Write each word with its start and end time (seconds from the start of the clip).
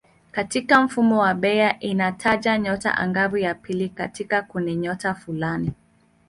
Katika 0.31 0.81
mfumo 0.81 1.17
wa 1.19 1.33
Bayer 1.33 1.77
inataja 1.79 2.57
nyota 2.57 2.97
angavu 2.97 3.37
ya 3.37 3.55
pili 3.55 3.89
katika 3.89 4.41
kundinyota 4.41 5.13
fulani. 5.13 5.71